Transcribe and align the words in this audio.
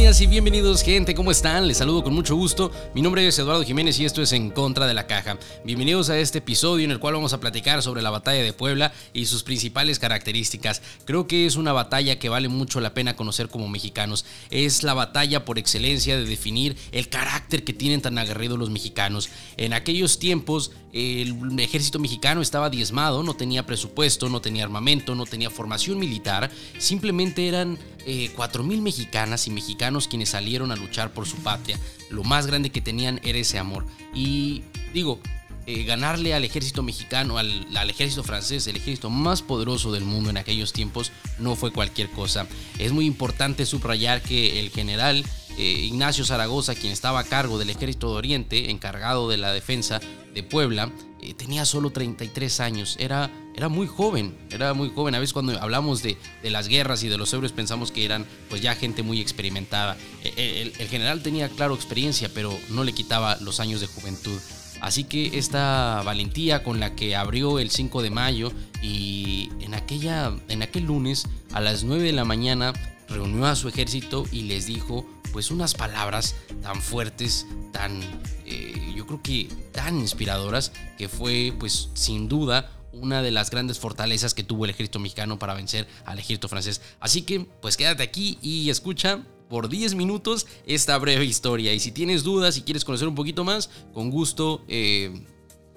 Bienvenidas 0.00 0.22
y 0.22 0.26
bienvenidos 0.28 0.82
gente, 0.82 1.14
¿cómo 1.14 1.30
están? 1.30 1.68
Les 1.68 1.76
saludo 1.76 2.02
con 2.02 2.14
mucho 2.14 2.34
gusto. 2.34 2.72
Mi 2.94 3.02
nombre 3.02 3.28
es 3.28 3.38
Eduardo 3.38 3.62
Jiménez 3.64 4.00
y 4.00 4.06
esto 4.06 4.22
es 4.22 4.32
En 4.32 4.48
Contra 4.48 4.86
de 4.86 4.94
la 4.94 5.06
Caja. 5.06 5.38
Bienvenidos 5.62 6.08
a 6.08 6.18
este 6.18 6.38
episodio 6.38 6.86
en 6.86 6.90
el 6.90 6.98
cual 6.98 7.12
vamos 7.12 7.34
a 7.34 7.38
platicar 7.38 7.82
sobre 7.82 8.00
la 8.00 8.08
batalla 8.08 8.42
de 8.42 8.54
Puebla 8.54 8.94
y 9.12 9.26
sus 9.26 9.42
principales 9.42 9.98
características. 9.98 10.80
Creo 11.04 11.26
que 11.26 11.44
es 11.44 11.56
una 11.56 11.74
batalla 11.74 12.18
que 12.18 12.30
vale 12.30 12.48
mucho 12.48 12.80
la 12.80 12.94
pena 12.94 13.14
conocer 13.14 13.50
como 13.50 13.68
mexicanos. 13.68 14.24
Es 14.50 14.84
la 14.84 14.94
batalla 14.94 15.44
por 15.44 15.58
excelencia 15.58 16.16
de 16.16 16.24
definir 16.24 16.78
el 16.92 17.10
carácter 17.10 17.62
que 17.62 17.74
tienen 17.74 18.00
tan 18.00 18.16
aguerridos 18.16 18.58
los 18.58 18.70
mexicanos. 18.70 19.28
En 19.58 19.74
aquellos 19.74 20.18
tiempos 20.18 20.70
el 20.92 21.60
ejército 21.60 21.98
mexicano 21.98 22.40
estaba 22.40 22.70
diezmado, 22.70 23.22
no 23.22 23.34
tenía 23.34 23.66
presupuesto, 23.66 24.28
no 24.28 24.40
tenía 24.40 24.64
armamento, 24.64 25.14
no 25.14 25.26
tenía 25.26 25.50
formación 25.50 25.98
militar, 25.98 26.50
simplemente 26.78 27.46
eran 27.46 27.78
eh, 28.06 28.30
4.000 28.36 28.80
mexicanas 28.80 29.46
y 29.46 29.50
mexicanos 29.50 30.08
quienes 30.08 30.30
salieron 30.30 30.72
a 30.72 30.76
luchar 30.76 31.12
por 31.12 31.26
su 31.26 31.36
patria. 31.38 31.78
Lo 32.10 32.24
más 32.24 32.46
grande 32.46 32.70
que 32.70 32.80
tenían 32.80 33.20
era 33.22 33.38
ese 33.38 33.58
amor. 33.58 33.86
Y 34.14 34.62
digo, 34.92 35.20
eh, 35.66 35.84
ganarle 35.84 36.34
al 36.34 36.44
ejército 36.44 36.82
mexicano, 36.82 37.38
al, 37.38 37.66
al, 37.76 37.90
ejército 37.90 38.22
francés, 38.22 38.66
el 38.66 38.76
ejército 38.76 39.10
más 39.10 39.42
poderoso 39.42 39.92
del 39.92 40.04
mundo 40.04 40.30
en 40.30 40.36
aquellos 40.36 40.72
tiempos, 40.72 41.12
no 41.38 41.56
fue 41.56 41.72
cualquier 41.72 42.10
cosa. 42.10 42.46
Es 42.78 42.92
muy 42.92 43.06
importante 43.06 43.66
subrayar 43.66 44.22
que 44.22 44.60
el 44.60 44.70
general 44.70 45.24
eh, 45.58 45.62
Ignacio 45.62 46.24
Zaragoza, 46.24 46.74
quien 46.74 46.92
estaba 46.92 47.20
a 47.20 47.24
cargo 47.24 47.58
del 47.58 47.70
ejército 47.70 48.10
de 48.10 48.16
Oriente, 48.16 48.70
encargado 48.70 49.28
de 49.28 49.36
la 49.36 49.52
defensa 49.52 50.00
de 50.32 50.42
Puebla, 50.42 50.90
eh, 51.22 51.34
tenía 51.34 51.64
solo 51.64 51.90
33 51.90 52.60
años, 52.60 52.96
era, 52.98 53.30
era 53.54 53.68
muy 53.68 53.86
joven, 53.86 54.36
era 54.50 54.74
muy 54.74 54.90
joven. 54.90 55.14
A 55.14 55.18
veces 55.18 55.32
cuando 55.32 55.58
hablamos 55.60 56.02
de, 56.02 56.16
de 56.42 56.50
las 56.50 56.68
guerras 56.68 57.02
y 57.02 57.08
de 57.08 57.18
los 57.18 57.32
héroes 57.32 57.52
pensamos 57.52 57.90
que 57.90 58.04
eran 58.04 58.26
pues 58.48 58.60
ya 58.60 58.74
gente 58.74 59.02
muy 59.02 59.20
experimentada. 59.20 59.96
Eh, 60.24 60.62
el, 60.62 60.80
el 60.80 60.88
general 60.88 61.22
tenía, 61.22 61.48
claro, 61.48 61.74
experiencia, 61.74 62.30
pero 62.32 62.56
no 62.70 62.84
le 62.84 62.92
quitaba 62.92 63.36
los 63.36 63.60
años 63.60 63.80
de 63.80 63.86
juventud. 63.86 64.40
Así 64.80 65.04
que 65.04 65.38
esta 65.38 66.02
valentía 66.04 66.62
con 66.62 66.80
la 66.80 66.94
que 66.94 67.14
abrió 67.14 67.58
el 67.58 67.70
5 67.70 68.02
de 68.02 68.10
mayo 68.10 68.52
y 68.82 69.50
en, 69.60 69.74
aquella, 69.74 70.32
en 70.48 70.62
aquel 70.62 70.84
lunes 70.84 71.26
a 71.52 71.60
las 71.60 71.84
9 71.84 72.02
de 72.02 72.12
la 72.12 72.24
mañana 72.24 72.72
reunió 73.08 73.46
a 73.46 73.56
su 73.56 73.68
ejército 73.68 74.24
y 74.32 74.42
les 74.42 74.66
dijo 74.66 75.06
pues 75.32 75.50
unas 75.50 75.74
palabras 75.74 76.34
tan 76.62 76.80
fuertes, 76.80 77.46
tan, 77.72 78.00
eh, 78.46 78.92
yo 78.96 79.06
creo 79.06 79.22
que 79.22 79.48
tan 79.72 79.98
inspiradoras, 79.98 80.72
que 80.98 81.08
fue 81.08 81.54
pues 81.58 81.90
sin 81.94 82.28
duda 82.28 82.70
una 82.92 83.22
de 83.22 83.30
las 83.30 83.50
grandes 83.50 83.78
fortalezas 83.78 84.34
que 84.34 84.42
tuvo 84.42 84.64
el 84.64 84.70
ejército 84.70 84.98
mexicano 84.98 85.38
para 85.38 85.54
vencer 85.54 85.86
al 86.04 86.18
ejército 86.18 86.48
francés. 86.48 86.80
Así 86.98 87.22
que 87.22 87.40
pues 87.40 87.76
quédate 87.76 88.02
aquí 88.02 88.38
y 88.42 88.70
escucha 88.70 89.22
por 89.48 89.68
10 89.68 89.94
minutos 89.94 90.46
esta 90.66 90.96
breve 90.98 91.24
historia. 91.24 91.72
Y 91.72 91.80
si 91.80 91.92
tienes 91.92 92.22
dudas 92.22 92.56
y 92.56 92.62
quieres 92.62 92.84
conocer 92.84 93.08
un 93.08 93.14
poquito 93.14 93.44
más, 93.44 93.70
con 93.92 94.10
gusto, 94.10 94.64
eh, 94.68 95.24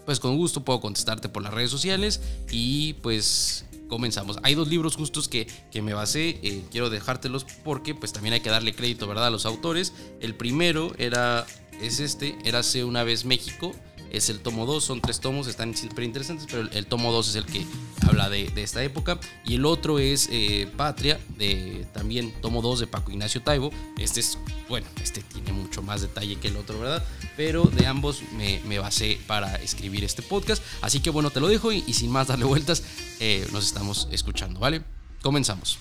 pues 0.05 0.19
con 0.19 0.37
gusto 0.37 0.63
puedo 0.63 0.79
contestarte 0.79 1.29
por 1.29 1.43
las 1.43 1.53
redes 1.53 1.71
sociales 1.71 2.21
y 2.51 2.93
pues 2.93 3.65
comenzamos. 3.93 4.39
Hay 4.41 4.55
dos 4.55 4.69
libros 4.69 4.95
justos 4.95 5.27
que, 5.27 5.47
que 5.71 5.83
me 5.83 5.93
basé, 5.93 6.39
eh, 6.41 6.63
quiero 6.71 6.89
dejártelos 6.89 7.45
porque 7.63 7.93
pues 7.93 8.11
también 8.11 8.33
hay 8.33 8.39
que 8.39 8.49
darle 8.49 8.73
crédito, 8.73 9.05
¿verdad? 9.05 9.27
A 9.27 9.29
los 9.29 9.45
autores. 9.45 9.93
El 10.19 10.33
primero 10.33 10.93
era, 10.97 11.45
es 11.79 11.99
este, 11.99 12.35
Érase 12.43 12.83
una 12.85 13.03
vez 13.03 13.23
México. 13.23 13.71
Es 14.13 14.29
el 14.29 14.39
tomo 14.39 14.67
2, 14.67 14.83
son 14.83 15.01
tres 15.01 15.19
tomos, 15.19 15.47
están 15.47 15.75
súper 15.75 16.03
interesantes, 16.03 16.47
pero 16.49 16.69
el, 16.71 16.85
tomo 16.85 17.11
2 17.11 17.29
es 17.29 17.35
el 17.35 17.45
que 17.45 17.65
habla 18.07 18.29
de, 18.29 18.51
esta 18.55 18.83
época. 18.83 19.19
Y 19.43 19.55
el 19.55 19.65
otro 19.65 19.97
es 19.97 20.29
eh, 20.31 20.71
Patria, 20.77 21.19
de 21.35 21.87
también 21.93 22.31
tomo 22.39 22.61
2 22.61 22.81
de 22.81 22.87
Paco 22.87 23.11
Ignacio 23.11 23.41
Taibo. 23.41 23.71
Este 23.97 24.19
es, 24.19 24.37
bueno, 24.69 24.85
este 25.01 25.21
tiene 25.21 25.51
mucho 25.51 25.81
más 25.81 26.01
detalle 26.01 26.35
que 26.37 26.49
el 26.49 26.57
otro, 26.57 26.79
¿verdad? 26.79 27.03
Pero 27.35 27.63
de 27.63 27.87
ambos 27.87 28.21
me, 28.37 28.61
me 28.67 28.77
basé 28.77 29.19
para 29.25 29.55
escribir 29.55 30.03
este 30.03 30.21
podcast. 30.21 30.63
Así 30.81 30.99
que 30.99 31.09
bueno, 31.09 31.31
te 31.31 31.39
lo 31.39 31.47
dejo 31.47 31.71
y, 31.71 31.83
y 31.87 31.93
sin 31.93 32.11
más 32.11 32.27
darle 32.27 32.45
vueltas, 32.45 32.83
eh, 33.19 33.47
nos 33.51 33.65
estamos 33.65 34.07
escuchando, 34.11 34.59
¿vale? 34.59 34.83
Comenzamos. 35.23 35.79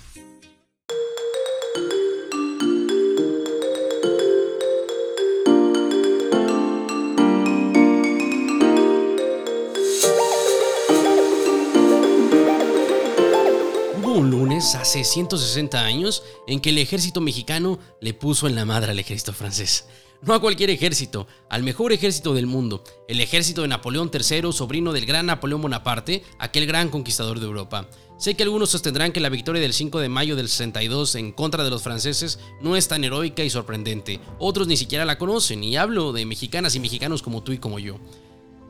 Un 14.23 14.31
lunes 14.31 14.77
hace 14.77 15.03
160 15.03 15.85
años 15.85 16.23
en 16.47 16.61
que 16.61 16.71
el 16.71 16.79
ejército 16.79 17.21
mexicano 17.21 17.81
le 18.01 18.15
puso 18.15 18.47
en 18.47 18.55
la 18.55 18.65
madre 18.65 18.93
al 18.93 18.99
ejército 19.01 19.33
francés. 19.33 19.87
No 20.23 20.33
a 20.33 20.41
cualquier 20.41 20.71
ejército, 20.71 21.27
al 21.51 21.65
mejor 21.65 21.93
ejército 21.93 22.33
del 22.33 22.47
mundo, 22.47 22.85
el 23.09 23.19
ejército 23.19 23.63
de 23.63 23.69
Napoleón 23.69 24.13
III, 24.15 24.53
sobrino 24.53 24.93
del 24.93 25.07
gran 25.07 25.27
Napoleón 25.27 25.63
Bonaparte, 25.63 26.23
aquel 26.39 26.67
gran 26.67 26.89
conquistador 26.89 27.41
de 27.41 27.47
Europa. 27.47 27.89
Sé 28.17 28.37
que 28.37 28.45
algunos 28.45 28.71
sostendrán 28.71 29.11
que 29.11 29.19
la 29.19 29.29
victoria 29.29 29.61
del 29.61 29.73
5 29.73 29.99
de 29.99 30.09
mayo 30.09 30.37
del 30.37 30.49
62 30.49 31.17
en 31.17 31.33
contra 31.33 31.65
de 31.65 31.71
los 31.71 31.83
franceses 31.83 32.39
no 32.61 32.77
es 32.77 32.87
tan 32.87 33.03
heroica 33.03 33.43
y 33.43 33.51
sorprendente. 33.51 34.21
Otros 34.39 34.69
ni 34.69 34.77
siquiera 34.77 35.05
la 35.05 35.19
conocen, 35.19 35.65
y 35.65 35.77
hablo 35.77 36.13
de 36.13 36.27
mexicanas 36.27 36.77
y 36.77 36.81
mexicanos 36.81 37.23
como 37.23 37.43
tú 37.43 37.51
y 37.51 37.59
como 37.59 37.81
yo. 37.81 37.99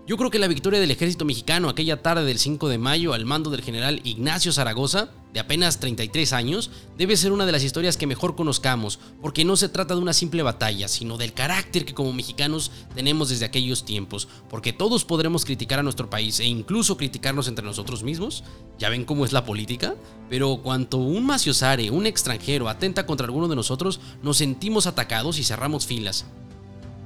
Yo 0.05 0.17
creo 0.17 0.31
que 0.31 0.41
la 0.41 0.49
victoria 0.49 0.81
del 0.81 0.91
ejército 0.91 1.25
mexicano 1.25 1.69
aquella 1.69 2.03
tarde 2.03 2.25
del 2.25 2.41
5 2.41 2.69
de 2.69 2.77
mayo 2.77 3.13
al 3.13 3.25
mando 3.25 3.51
del 3.51 3.63
general 3.63 4.01
Ignacio 4.03 4.53
Zaragoza, 4.53 5.11
de 5.33 5.39
apenas 5.39 5.79
33 5.79 6.33
años, 6.33 6.73
debe 6.99 7.17
ser 7.17 7.31
una 7.31 7.47
de 7.47 7.53
las 7.53 7.63
historias 7.63 7.97
que 7.97 8.09
mejor 8.09 8.35
conozcamos, 8.35 8.99
porque 9.21 9.45
no 9.45 9.57
se 9.57 9.69
trata 9.69 9.95
de 9.95 10.01
una 10.01 10.13
simple 10.13 10.43
batalla, 10.43 10.89
sino 10.89 11.19
del 11.19 11.35
carácter 11.35 11.85
que 11.85 11.95
como 11.95 12.13
mexicanos 12.13 12.73
tenemos 12.97 13.29
desde 13.29 13.45
aquellos 13.45 13.85
tiempos, 13.85 14.27
porque 14.51 14.73
todos 14.73 15.05
podremos 15.05 15.45
criticar 15.45 15.79
a 15.79 15.85
nuestro 15.85 16.11
país 16.11 16.41
e 16.41 16.47
incluso 16.47 16.97
criticarnos 16.97 17.47
entre 17.47 17.65
nosotros 17.65 18.03
mismos, 18.03 18.43
ya 18.81 18.89
ven 18.89 19.05
cómo 19.05 19.25
es 19.25 19.31
la 19.31 19.45
política, 19.45 19.95
pero 20.29 20.59
cuando 20.65 20.99
un 20.99 21.27
maciosare, 21.27 21.93
un 21.93 22.07
extranjero, 22.07 22.69
atenta 22.69 23.07
contra 23.07 23.27
alguno 23.27 23.47
de 23.47 23.55
nosotros, 23.55 24.01
nos 24.21 24.39
sentimos 24.39 24.89
atacados 24.89 25.39
y 25.39 25.45
cerramos 25.45 25.87
filas. 25.87 26.27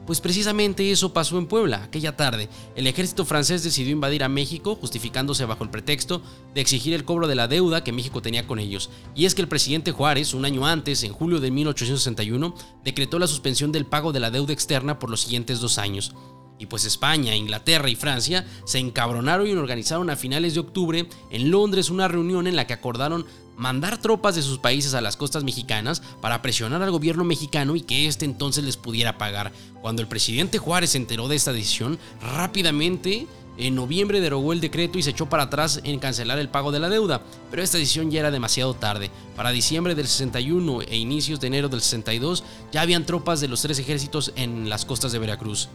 Pues 0.06 0.20
precisamente 0.20 0.90
eso 0.92 1.12
pasó 1.12 1.36
en 1.36 1.46
Puebla 1.46 1.82
aquella 1.82 2.16
tarde. 2.16 2.48
El 2.76 2.86
ejército 2.86 3.24
francés 3.24 3.64
decidió 3.64 3.90
invadir 3.92 4.22
a 4.22 4.28
México, 4.28 4.76
justificándose 4.76 5.44
bajo 5.44 5.64
el 5.64 5.70
pretexto 5.70 6.22
de 6.54 6.60
exigir 6.60 6.94
el 6.94 7.04
cobro 7.04 7.26
de 7.26 7.34
la 7.34 7.48
deuda 7.48 7.82
que 7.82 7.90
México 7.90 8.22
tenía 8.22 8.46
con 8.46 8.60
ellos. 8.60 8.88
Y 9.16 9.26
es 9.26 9.34
que 9.34 9.42
el 9.42 9.48
presidente 9.48 9.90
Juárez, 9.90 10.32
un 10.32 10.44
año 10.44 10.64
antes, 10.64 11.02
en 11.02 11.12
julio 11.12 11.40
de 11.40 11.50
1861, 11.50 12.54
decretó 12.84 13.18
la 13.18 13.26
suspensión 13.26 13.72
del 13.72 13.84
pago 13.84 14.12
de 14.12 14.20
la 14.20 14.30
deuda 14.30 14.52
externa 14.52 15.00
por 15.00 15.10
los 15.10 15.22
siguientes 15.22 15.58
dos 15.58 15.76
años. 15.76 16.14
Y 16.58 16.66
pues 16.66 16.84
España, 16.84 17.34
Inglaterra 17.34 17.90
y 17.90 17.96
Francia 17.96 18.46
se 18.64 18.78
encabronaron 18.78 19.46
y 19.46 19.52
organizaron 19.52 20.08
a 20.08 20.16
finales 20.16 20.54
de 20.54 20.60
octubre 20.60 21.08
en 21.30 21.50
Londres 21.50 21.90
una 21.90 22.08
reunión 22.08 22.46
en 22.46 22.56
la 22.56 22.66
que 22.66 22.72
acordaron 22.72 23.26
mandar 23.56 23.98
tropas 23.98 24.34
de 24.34 24.42
sus 24.42 24.58
países 24.58 24.94
a 24.94 25.00
las 25.00 25.16
costas 25.16 25.44
mexicanas 25.44 26.02
para 26.20 26.42
presionar 26.42 26.82
al 26.82 26.90
gobierno 26.90 27.24
mexicano 27.24 27.76
y 27.76 27.80
que 27.80 28.06
éste 28.06 28.24
entonces 28.24 28.64
les 28.64 28.76
pudiera 28.76 29.18
pagar. 29.18 29.52
Cuando 29.80 30.02
el 30.02 30.08
presidente 30.08 30.58
Juárez 30.58 30.90
se 30.90 30.98
enteró 30.98 31.28
de 31.28 31.36
esta 31.36 31.52
decisión, 31.52 31.98
rápidamente 32.20 33.26
en 33.58 33.74
noviembre 33.74 34.20
derogó 34.20 34.52
el 34.52 34.60
decreto 34.60 34.98
y 34.98 35.02
se 35.02 35.10
echó 35.10 35.26
para 35.28 35.44
atrás 35.44 35.80
en 35.84 35.98
cancelar 35.98 36.38
el 36.38 36.48
pago 36.48 36.72
de 36.72 36.80
la 36.80 36.90
deuda, 36.90 37.22
pero 37.50 37.62
esta 37.62 37.78
decisión 37.78 38.10
ya 38.10 38.20
era 38.20 38.30
demasiado 38.30 38.74
tarde. 38.74 39.10
Para 39.34 39.50
diciembre 39.50 39.94
del 39.94 40.06
61 40.06 40.82
e 40.82 40.96
inicios 40.96 41.40
de 41.40 41.46
enero 41.46 41.68
del 41.68 41.80
62 41.80 42.44
ya 42.72 42.82
habían 42.82 43.06
tropas 43.06 43.40
de 43.40 43.48
los 43.48 43.62
tres 43.62 43.78
ejércitos 43.78 44.32
en 44.36 44.68
las 44.68 44.84
costas 44.84 45.12
de 45.12 45.18
Veracruz. 45.18 45.68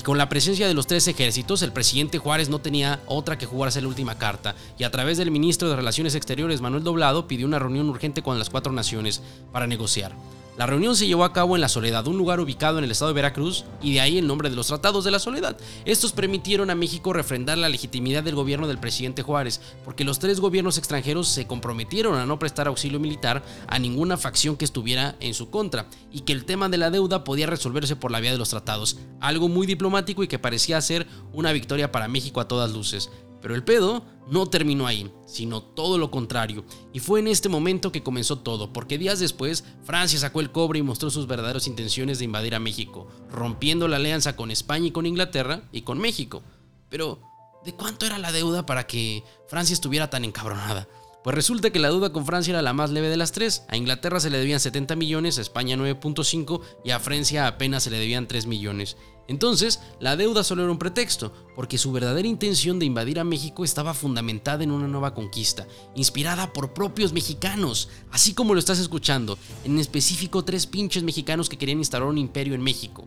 Y 0.00 0.02
con 0.02 0.16
la 0.16 0.30
presencia 0.30 0.66
de 0.66 0.72
los 0.72 0.86
tres 0.86 1.06
ejércitos, 1.08 1.60
el 1.60 1.72
presidente 1.72 2.16
Juárez 2.16 2.48
no 2.48 2.58
tenía 2.58 3.00
otra 3.04 3.36
que 3.36 3.44
jugarse 3.44 3.82
la 3.82 3.88
última 3.88 4.16
carta, 4.16 4.54
y 4.78 4.84
a 4.84 4.90
través 4.90 5.18
del 5.18 5.30
ministro 5.30 5.68
de 5.68 5.76
Relaciones 5.76 6.14
Exteriores, 6.14 6.62
Manuel 6.62 6.82
Doblado, 6.82 7.28
pidió 7.28 7.46
una 7.46 7.58
reunión 7.58 7.86
urgente 7.90 8.22
con 8.22 8.38
las 8.38 8.48
cuatro 8.48 8.72
naciones 8.72 9.20
para 9.52 9.66
negociar. 9.66 10.12
La 10.60 10.66
reunión 10.66 10.94
se 10.94 11.06
llevó 11.06 11.24
a 11.24 11.32
cabo 11.32 11.56
en 11.56 11.62
La 11.62 11.70
Soledad, 11.70 12.06
un 12.06 12.18
lugar 12.18 12.38
ubicado 12.38 12.76
en 12.76 12.84
el 12.84 12.90
estado 12.90 13.08
de 13.08 13.14
Veracruz, 13.14 13.64
y 13.80 13.94
de 13.94 14.02
ahí 14.02 14.18
el 14.18 14.26
nombre 14.26 14.50
de 14.50 14.56
los 14.56 14.66
Tratados 14.66 15.04
de 15.04 15.10
la 15.10 15.18
Soledad. 15.18 15.56
Estos 15.86 16.12
permitieron 16.12 16.68
a 16.68 16.74
México 16.74 17.14
refrendar 17.14 17.56
la 17.56 17.70
legitimidad 17.70 18.22
del 18.22 18.34
gobierno 18.34 18.68
del 18.68 18.76
presidente 18.76 19.22
Juárez, 19.22 19.62
porque 19.86 20.04
los 20.04 20.18
tres 20.18 20.38
gobiernos 20.38 20.76
extranjeros 20.76 21.28
se 21.28 21.46
comprometieron 21.46 22.16
a 22.16 22.26
no 22.26 22.38
prestar 22.38 22.68
auxilio 22.68 23.00
militar 23.00 23.42
a 23.68 23.78
ninguna 23.78 24.18
facción 24.18 24.58
que 24.58 24.66
estuviera 24.66 25.16
en 25.20 25.32
su 25.32 25.48
contra, 25.48 25.86
y 26.12 26.20
que 26.20 26.34
el 26.34 26.44
tema 26.44 26.68
de 26.68 26.76
la 26.76 26.90
deuda 26.90 27.24
podía 27.24 27.46
resolverse 27.46 27.96
por 27.96 28.10
la 28.10 28.20
vía 28.20 28.32
de 28.32 28.36
los 28.36 28.50
tratados, 28.50 28.98
algo 29.18 29.48
muy 29.48 29.66
diplomático 29.66 30.22
y 30.22 30.28
que 30.28 30.38
parecía 30.38 30.78
ser 30.82 31.06
una 31.32 31.52
victoria 31.52 31.90
para 31.90 32.06
México 32.06 32.38
a 32.38 32.48
todas 32.48 32.70
luces. 32.70 33.08
Pero 33.40 33.54
el 33.54 33.64
pedo 33.64 34.04
no 34.28 34.46
terminó 34.46 34.86
ahí, 34.86 35.10
sino 35.26 35.62
todo 35.62 35.98
lo 35.98 36.10
contrario. 36.10 36.64
Y 36.92 37.00
fue 37.00 37.20
en 37.20 37.28
este 37.28 37.48
momento 37.48 37.90
que 37.90 38.02
comenzó 38.02 38.38
todo, 38.38 38.72
porque 38.72 38.98
días 38.98 39.18
después 39.18 39.64
Francia 39.82 40.18
sacó 40.18 40.40
el 40.40 40.52
cobre 40.52 40.78
y 40.78 40.82
mostró 40.82 41.10
sus 41.10 41.26
verdaderas 41.26 41.66
intenciones 41.66 42.18
de 42.18 42.26
invadir 42.26 42.54
a 42.54 42.60
México, 42.60 43.08
rompiendo 43.30 43.88
la 43.88 43.96
alianza 43.96 44.36
con 44.36 44.50
España 44.50 44.86
y 44.86 44.92
con 44.92 45.06
Inglaterra 45.06 45.62
y 45.72 45.82
con 45.82 45.98
México. 45.98 46.42
Pero, 46.88 47.20
¿de 47.64 47.74
cuánto 47.74 48.06
era 48.06 48.18
la 48.18 48.32
deuda 48.32 48.66
para 48.66 48.86
que 48.86 49.24
Francia 49.48 49.74
estuviera 49.74 50.10
tan 50.10 50.24
encabronada? 50.24 50.86
Pues 51.22 51.34
resulta 51.34 51.70
que 51.70 51.78
la 51.78 51.88
deuda 51.88 52.12
con 52.12 52.24
Francia 52.24 52.52
era 52.52 52.62
la 52.62 52.72
más 52.72 52.90
leve 52.90 53.10
de 53.10 53.18
las 53.18 53.32
tres. 53.32 53.64
A 53.68 53.76
Inglaterra 53.76 54.20
se 54.20 54.30
le 54.30 54.38
debían 54.38 54.58
70 54.58 54.96
millones, 54.96 55.36
a 55.36 55.42
España 55.42 55.76
9.5 55.76 56.62
y 56.82 56.92
a 56.92 57.00
Francia 57.00 57.46
apenas 57.46 57.82
se 57.82 57.90
le 57.90 57.98
debían 57.98 58.26
3 58.26 58.46
millones. 58.46 58.96
Entonces, 59.28 59.80
la 60.00 60.16
deuda 60.16 60.42
solo 60.42 60.62
era 60.62 60.72
un 60.72 60.78
pretexto, 60.78 61.32
porque 61.54 61.78
su 61.78 61.92
verdadera 61.92 62.26
intención 62.26 62.78
de 62.78 62.86
invadir 62.86 63.20
a 63.20 63.24
México 63.24 63.64
estaba 63.64 63.94
fundamentada 63.94 64.64
en 64.64 64.72
una 64.72 64.88
nueva 64.88 65.14
conquista, 65.14 65.68
inspirada 65.94 66.52
por 66.52 66.72
propios 66.72 67.12
mexicanos, 67.12 67.90
así 68.10 68.34
como 68.34 68.54
lo 68.54 68.58
estás 68.58 68.80
escuchando, 68.80 69.38
en 69.62 69.78
específico 69.78 70.42
tres 70.44 70.66
pinches 70.66 71.04
mexicanos 71.04 71.48
que 71.48 71.58
querían 71.58 71.78
instalar 71.78 72.08
un 72.08 72.18
imperio 72.18 72.54
en 72.54 72.62
México. 72.62 73.06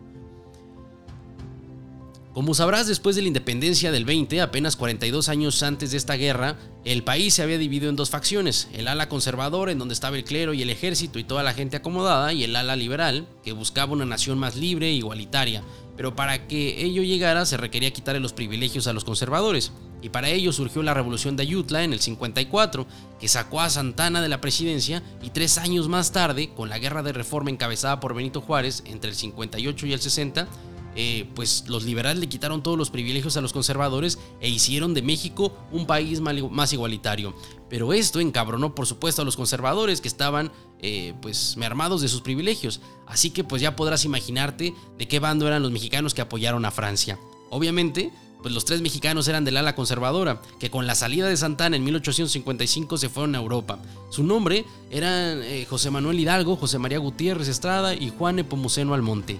Como 2.34 2.52
sabrás, 2.52 2.88
después 2.88 3.14
de 3.14 3.22
la 3.22 3.28
independencia 3.28 3.92
del 3.92 4.04
20, 4.04 4.40
apenas 4.40 4.74
42 4.74 5.28
años 5.28 5.62
antes 5.62 5.92
de 5.92 5.96
esta 5.96 6.14
guerra, 6.14 6.56
el 6.84 7.04
país 7.04 7.34
se 7.34 7.44
había 7.44 7.58
dividido 7.58 7.88
en 7.88 7.94
dos 7.94 8.10
facciones, 8.10 8.66
el 8.72 8.88
ala 8.88 9.08
conservador, 9.08 9.70
en 9.70 9.78
donde 9.78 9.94
estaba 9.94 10.16
el 10.16 10.24
clero 10.24 10.52
y 10.52 10.60
el 10.60 10.70
ejército 10.70 11.20
y 11.20 11.24
toda 11.24 11.44
la 11.44 11.54
gente 11.54 11.76
acomodada, 11.76 12.32
y 12.32 12.42
el 12.42 12.56
ala 12.56 12.74
liberal, 12.74 13.28
que 13.44 13.52
buscaba 13.52 13.92
una 13.92 14.04
nación 14.04 14.36
más 14.36 14.56
libre 14.56 14.88
e 14.88 14.94
igualitaria, 14.94 15.62
pero 15.96 16.16
para 16.16 16.48
que 16.48 16.84
ello 16.84 17.04
llegara 17.04 17.46
se 17.46 17.56
requería 17.56 17.92
quitarle 17.92 18.18
los 18.18 18.32
privilegios 18.32 18.88
a 18.88 18.92
los 18.92 19.04
conservadores, 19.04 19.70
y 20.02 20.08
para 20.08 20.28
ello 20.28 20.52
surgió 20.52 20.82
la 20.82 20.92
revolución 20.92 21.36
de 21.36 21.44
Ayutla 21.44 21.84
en 21.84 21.92
el 21.92 22.00
54, 22.00 22.84
que 23.20 23.28
sacó 23.28 23.60
a 23.60 23.70
Santana 23.70 24.20
de 24.20 24.28
la 24.28 24.40
presidencia, 24.40 25.04
y 25.22 25.30
tres 25.30 25.56
años 25.56 25.88
más 25.88 26.10
tarde, 26.10 26.50
con 26.52 26.68
la 26.68 26.80
guerra 26.80 27.04
de 27.04 27.12
reforma 27.12 27.50
encabezada 27.50 28.00
por 28.00 28.12
Benito 28.12 28.40
Juárez 28.40 28.82
entre 28.86 29.10
el 29.10 29.16
58 29.16 29.86
y 29.86 29.92
el 29.92 30.00
60, 30.00 30.48
eh, 30.96 31.28
pues 31.34 31.64
los 31.68 31.84
liberales 31.84 32.20
le 32.20 32.28
quitaron 32.28 32.62
todos 32.62 32.78
los 32.78 32.90
privilegios 32.90 33.36
a 33.36 33.40
los 33.40 33.52
conservadores 33.52 34.18
e 34.40 34.48
hicieron 34.48 34.94
de 34.94 35.02
México 35.02 35.56
un 35.72 35.86
país 35.86 36.20
más 36.20 36.72
igualitario. 36.72 37.34
Pero 37.68 37.92
esto 37.92 38.20
encabronó 38.20 38.74
por 38.74 38.86
supuesto 38.86 39.22
a 39.22 39.24
los 39.24 39.36
conservadores 39.36 40.00
que 40.00 40.08
estaban 40.08 40.52
eh, 40.80 41.14
pues 41.20 41.56
mermados 41.56 42.00
de 42.02 42.08
sus 42.08 42.20
privilegios. 42.20 42.80
Así 43.06 43.30
que 43.30 43.44
pues 43.44 43.62
ya 43.62 43.76
podrás 43.76 44.04
imaginarte 44.04 44.74
de 44.98 45.08
qué 45.08 45.18
bando 45.18 45.46
eran 45.46 45.62
los 45.62 45.72
mexicanos 45.72 46.14
que 46.14 46.22
apoyaron 46.22 46.64
a 46.64 46.70
Francia. 46.70 47.18
Obviamente, 47.50 48.12
pues 48.44 48.52
los 48.52 48.66
tres 48.66 48.82
mexicanos 48.82 49.26
eran 49.26 49.46
del 49.46 49.56
ala 49.56 49.74
conservadora, 49.74 50.42
que 50.60 50.70
con 50.70 50.86
la 50.86 50.94
salida 50.94 51.26
de 51.28 51.36
Santana 51.38 51.76
en 51.76 51.84
1855 51.84 52.98
se 52.98 53.08
fueron 53.08 53.34
a 53.34 53.38
Europa. 53.38 53.78
Su 54.10 54.22
nombre 54.22 54.66
eran 54.90 55.42
eh, 55.42 55.66
José 55.68 55.90
Manuel 55.90 56.20
Hidalgo, 56.20 56.56
José 56.56 56.78
María 56.78 56.98
Gutiérrez 56.98 57.48
Estrada 57.48 57.94
y 57.94 58.10
Juan 58.10 58.38
Epomuceno 58.38 58.92
Almonte. 58.92 59.38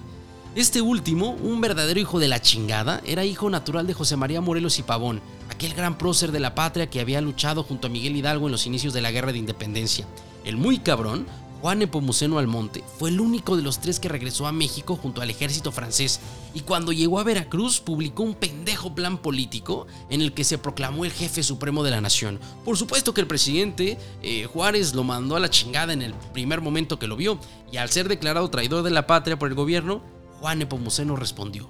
Este 0.55 0.79
último, 0.79 1.31
un 1.31 1.59
verdadero 1.59 1.99
hijo 1.99 2.17
de 2.17 2.29
la 2.29 2.41
chingada, 2.41 3.01
era 3.05 3.25
hijo 3.25 3.49
natural 3.49 3.87
de 3.87 3.93
José 3.93 4.15
María 4.15 4.39
Morelos 4.39 4.79
y 4.79 4.83
Pavón, 4.83 5.19
aquel 5.49 5.73
gran 5.73 5.97
prócer 5.97 6.31
de 6.31 6.39
la 6.39 6.55
patria 6.55 6.89
que 6.89 7.01
había 7.01 7.19
luchado 7.19 7.61
junto 7.61 7.87
a 7.87 7.89
Miguel 7.89 8.15
Hidalgo 8.15 8.45
en 8.45 8.53
los 8.53 8.65
inicios 8.65 8.93
de 8.93 9.01
la 9.01 9.11
Guerra 9.11 9.33
de 9.33 9.39
Independencia. 9.39 10.07
El 10.45 10.55
muy 10.55 10.79
cabrón, 10.79 11.27
Juan 11.59 11.81
Epomuceno 11.81 12.39
Almonte, 12.39 12.85
fue 12.97 13.09
el 13.09 13.19
único 13.19 13.57
de 13.57 13.63
los 13.63 13.79
tres 13.79 13.99
que 13.99 14.07
regresó 14.07 14.47
a 14.47 14.53
México 14.53 14.95
junto 14.95 15.21
al 15.21 15.29
ejército 15.29 15.73
francés 15.73 16.21
y 16.53 16.61
cuando 16.61 16.93
llegó 16.93 17.19
a 17.19 17.25
Veracruz 17.25 17.81
publicó 17.81 18.23
un 18.23 18.35
pendejo 18.35 18.95
plan 18.95 19.17
político 19.17 19.87
en 20.09 20.21
el 20.21 20.31
que 20.33 20.45
se 20.45 20.57
proclamó 20.57 21.03
el 21.03 21.11
jefe 21.11 21.43
supremo 21.43 21.83
de 21.83 21.91
la 21.91 21.99
nación. 21.99 22.39
Por 22.63 22.77
supuesto 22.77 23.13
que 23.13 23.19
el 23.19 23.27
presidente 23.27 23.97
eh, 24.21 24.45
Juárez 24.45 24.95
lo 24.95 25.03
mandó 25.03 25.35
a 25.35 25.41
la 25.41 25.49
chingada 25.49 25.91
en 25.91 26.01
el 26.01 26.13
primer 26.33 26.61
momento 26.61 26.97
que 26.97 27.07
lo 27.07 27.17
vio 27.17 27.39
y 27.73 27.75
al 27.75 27.89
ser 27.89 28.07
declarado 28.07 28.49
traidor 28.49 28.83
de 28.83 28.91
la 28.91 29.05
patria 29.05 29.37
por 29.37 29.49
el 29.49 29.55
gobierno, 29.55 30.14
Juan 30.39 30.61
Epomuceno 30.61 31.15
respondió, 31.15 31.69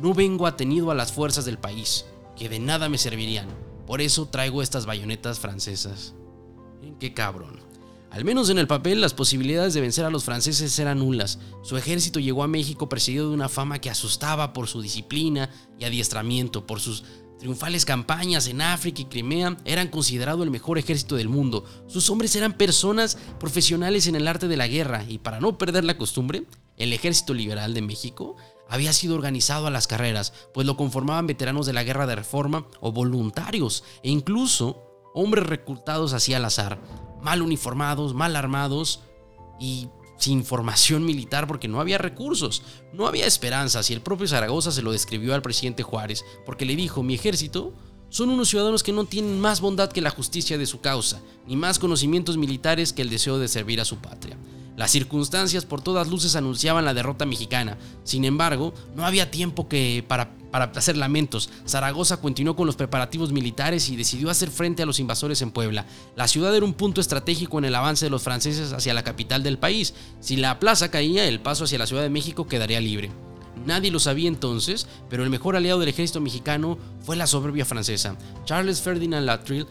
No 0.00 0.14
vengo 0.14 0.46
atenido 0.46 0.90
a 0.90 0.94
las 0.94 1.12
fuerzas 1.12 1.44
del 1.44 1.58
país, 1.58 2.06
que 2.36 2.48
de 2.48 2.58
nada 2.58 2.88
me 2.88 2.98
servirían, 2.98 3.48
por 3.86 4.00
eso 4.00 4.26
traigo 4.26 4.62
estas 4.62 4.86
bayonetas 4.86 5.38
francesas. 5.38 6.14
¿En 6.82 6.94
qué 6.96 7.14
cabrón? 7.14 7.60
Al 8.10 8.24
menos 8.24 8.50
en 8.50 8.58
el 8.58 8.66
papel, 8.66 9.00
las 9.00 9.14
posibilidades 9.14 9.72
de 9.72 9.80
vencer 9.80 10.04
a 10.04 10.10
los 10.10 10.24
franceses 10.24 10.78
eran 10.78 10.98
nulas. 10.98 11.38
Su 11.62 11.78
ejército 11.78 12.20
llegó 12.20 12.42
a 12.42 12.48
México 12.48 12.88
precedido 12.88 13.28
de 13.28 13.34
una 13.34 13.48
fama 13.48 13.78
que 13.78 13.88
asustaba 13.88 14.52
por 14.52 14.68
su 14.68 14.82
disciplina 14.82 15.48
y 15.78 15.84
adiestramiento, 15.84 16.66
por 16.66 16.80
sus 16.80 17.04
triunfales 17.38 17.84
campañas 17.84 18.46
en 18.46 18.60
África 18.60 19.00
y 19.00 19.06
Crimea, 19.06 19.56
eran 19.64 19.88
considerado 19.88 20.44
el 20.44 20.50
mejor 20.50 20.78
ejército 20.78 21.16
del 21.16 21.28
mundo. 21.28 21.64
Sus 21.88 22.08
hombres 22.10 22.36
eran 22.36 22.52
personas 22.52 23.18
profesionales 23.40 24.06
en 24.06 24.14
el 24.14 24.28
arte 24.28 24.46
de 24.46 24.56
la 24.56 24.68
guerra 24.68 25.04
y 25.08 25.18
para 25.18 25.40
no 25.40 25.58
perder 25.58 25.82
la 25.82 25.96
costumbre, 25.96 26.44
el 26.76 26.92
Ejército 26.92 27.34
Liberal 27.34 27.74
de 27.74 27.82
México 27.82 28.36
había 28.68 28.92
sido 28.92 29.14
organizado 29.14 29.66
a 29.66 29.70
las 29.70 29.86
carreras, 29.86 30.32
pues 30.54 30.66
lo 30.66 30.76
conformaban 30.76 31.26
veteranos 31.26 31.66
de 31.66 31.72
la 31.72 31.84
Guerra 31.84 32.06
de 32.06 32.16
Reforma 32.16 32.66
o 32.80 32.92
voluntarios, 32.92 33.84
e 34.02 34.10
incluso 34.10 34.82
hombres 35.14 35.46
reclutados 35.46 36.12
así 36.14 36.32
al 36.32 36.44
azar, 36.44 36.80
mal 37.20 37.42
uniformados, 37.42 38.14
mal 38.14 38.34
armados 38.34 39.00
y 39.60 39.88
sin 40.16 40.44
formación 40.44 41.04
militar 41.04 41.46
porque 41.46 41.68
no 41.68 41.80
había 41.80 41.98
recursos, 41.98 42.62
no 42.92 43.06
había 43.06 43.26
esperanzas 43.26 43.90
y 43.90 43.92
el 43.92 44.00
propio 44.00 44.28
Zaragoza 44.28 44.70
se 44.70 44.82
lo 44.82 44.92
describió 44.92 45.34
al 45.34 45.42
presidente 45.42 45.82
Juárez 45.82 46.24
porque 46.46 46.64
le 46.64 46.76
dijo, 46.76 47.02
mi 47.02 47.14
ejército 47.14 47.72
son 48.12 48.28
unos 48.28 48.50
ciudadanos 48.50 48.82
que 48.82 48.92
no 48.92 49.06
tienen 49.06 49.40
más 49.40 49.62
bondad 49.62 49.90
que 49.90 50.02
la 50.02 50.10
justicia 50.10 50.58
de 50.58 50.66
su 50.66 50.82
causa, 50.82 51.22
ni 51.46 51.56
más 51.56 51.78
conocimientos 51.78 52.36
militares 52.36 52.92
que 52.92 53.00
el 53.00 53.08
deseo 53.08 53.38
de 53.38 53.48
servir 53.48 53.80
a 53.80 53.86
su 53.86 53.96
patria. 53.96 54.36
Las 54.76 54.90
circunstancias 54.90 55.64
por 55.64 55.80
todas 55.80 56.08
luces 56.08 56.36
anunciaban 56.36 56.84
la 56.84 56.92
derrota 56.92 57.24
mexicana. 57.24 57.78
Sin 58.04 58.26
embargo, 58.26 58.74
no 58.94 59.06
había 59.06 59.30
tiempo 59.30 59.66
que 59.66 60.04
para, 60.06 60.34
para 60.50 60.66
hacer 60.66 60.98
lamentos. 60.98 61.48
Zaragoza 61.66 62.18
continuó 62.18 62.54
con 62.54 62.66
los 62.66 62.76
preparativos 62.76 63.32
militares 63.32 63.88
y 63.88 63.96
decidió 63.96 64.28
hacer 64.28 64.50
frente 64.50 64.82
a 64.82 64.86
los 64.86 65.00
invasores 65.00 65.40
en 65.40 65.50
Puebla. 65.50 65.86
La 66.14 66.28
ciudad 66.28 66.54
era 66.54 66.66
un 66.66 66.74
punto 66.74 67.00
estratégico 67.00 67.58
en 67.58 67.64
el 67.64 67.74
avance 67.74 68.04
de 68.04 68.10
los 68.10 68.22
franceses 68.22 68.74
hacia 68.74 68.92
la 68.92 69.04
capital 69.04 69.42
del 69.42 69.58
país. 69.58 69.94
Si 70.20 70.36
la 70.36 70.58
plaza 70.58 70.90
caía, 70.90 71.26
el 71.26 71.40
paso 71.40 71.64
hacia 71.64 71.78
la 71.78 71.86
Ciudad 71.86 72.02
de 72.02 72.10
México 72.10 72.46
quedaría 72.46 72.80
libre. 72.80 73.10
Nadie 73.66 73.90
lo 73.90 73.98
sabía 73.98 74.28
entonces, 74.28 74.86
pero 75.08 75.24
el 75.24 75.30
mejor 75.30 75.56
aliado 75.56 75.80
del 75.80 75.88
ejército 75.88 76.20
mexicano 76.20 76.78
fue 77.00 77.16
la 77.16 77.26
soberbia 77.26 77.64
francesa. 77.64 78.16
Charles 78.44 78.80
Ferdinand 78.80 79.26
Latrille 79.26 79.66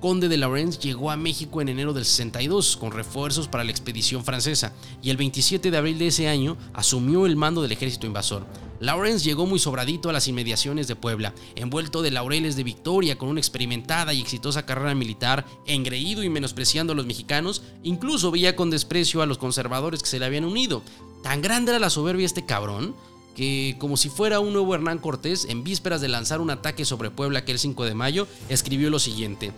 conde 0.00 0.28
de 0.28 0.36
Lawrence 0.36 0.78
llegó 0.80 1.10
a 1.10 1.16
México 1.16 1.60
en 1.60 1.68
enero 1.68 1.92
del 1.92 2.04
62 2.04 2.76
con 2.76 2.92
refuerzos 2.92 3.48
para 3.48 3.64
la 3.64 3.70
expedición 3.70 4.24
francesa 4.24 4.72
y 5.02 5.10
el 5.10 5.16
27 5.16 5.70
de 5.70 5.76
abril 5.76 5.98
de 5.98 6.08
ese 6.08 6.28
año 6.28 6.56
asumió 6.72 7.26
el 7.26 7.36
mando 7.36 7.62
del 7.62 7.72
ejército 7.72 8.06
invasor. 8.06 8.46
Lawrence 8.80 9.24
llegó 9.24 9.44
muy 9.44 9.58
sobradito 9.58 10.08
a 10.08 10.12
las 10.12 10.28
inmediaciones 10.28 10.86
de 10.86 10.94
Puebla, 10.94 11.34
envuelto 11.56 12.00
de 12.00 12.12
laureles 12.12 12.54
de 12.54 12.62
victoria 12.62 13.18
con 13.18 13.28
una 13.28 13.40
experimentada 13.40 14.12
y 14.12 14.20
exitosa 14.20 14.66
carrera 14.66 14.94
militar, 14.94 15.44
engreído 15.66 16.22
y 16.22 16.28
menospreciando 16.28 16.92
a 16.92 16.96
los 16.96 17.06
mexicanos, 17.06 17.62
incluso 17.82 18.30
veía 18.30 18.54
con 18.54 18.70
desprecio 18.70 19.20
a 19.20 19.26
los 19.26 19.38
conservadores 19.38 20.00
que 20.00 20.08
se 20.08 20.20
le 20.20 20.26
habían 20.26 20.44
unido. 20.44 20.82
Tan 21.24 21.42
grande 21.42 21.72
era 21.72 21.80
la 21.80 21.90
soberbia 21.90 22.24
este 22.24 22.46
cabrón 22.46 22.94
que, 23.38 23.76
como 23.78 23.96
si 23.96 24.08
fuera 24.08 24.40
un 24.40 24.52
nuevo 24.52 24.74
Hernán 24.74 24.98
Cortés, 24.98 25.46
en 25.48 25.62
vísperas 25.62 26.00
de 26.00 26.08
lanzar 26.08 26.40
un 26.40 26.50
ataque 26.50 26.84
sobre 26.84 27.12
Puebla 27.12 27.38
aquel 27.38 27.60
5 27.60 27.84
de 27.84 27.94
mayo, 27.94 28.26
escribió 28.48 28.90
lo 28.90 28.98
siguiente. 28.98 29.52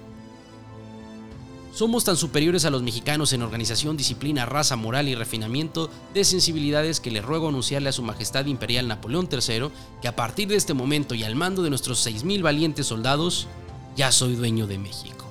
Somos 1.72 2.04
tan 2.04 2.18
superiores 2.18 2.66
a 2.66 2.70
los 2.70 2.82
mexicanos 2.82 3.32
en 3.32 3.40
organización, 3.40 3.96
disciplina, 3.96 4.44
raza, 4.44 4.76
moral 4.76 5.08
y 5.08 5.14
refinamiento 5.14 5.88
de 6.12 6.24
sensibilidades 6.24 7.00
que 7.00 7.10
le 7.10 7.22
ruego 7.22 7.48
anunciarle 7.48 7.88
a 7.88 7.92
su 7.92 8.02
Majestad 8.02 8.44
Imperial 8.44 8.86
Napoleón 8.86 9.30
III 9.32 9.70
que 10.02 10.08
a 10.08 10.14
partir 10.14 10.48
de 10.48 10.56
este 10.56 10.74
momento 10.74 11.14
y 11.14 11.24
al 11.24 11.34
mando 11.34 11.62
de 11.62 11.70
nuestros 11.70 12.06
6.000 12.06 12.42
valientes 12.42 12.86
soldados, 12.86 13.48
ya 13.96 14.12
soy 14.12 14.34
dueño 14.34 14.66
de 14.66 14.76
México. 14.76 15.24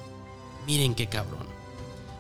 Miren 0.66 0.96
qué 0.96 1.06
cabrón. 1.06 1.49